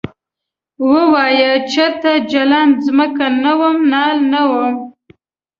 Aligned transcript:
ووایه 0.91 1.53
چرته 1.71 2.11
جلان 2.31 2.69
ځمکه 2.85 3.25
نه 3.43 3.53
وم 3.59 3.77
نال 3.93 4.17
نه 4.31 4.41
وم؟ 4.51 4.75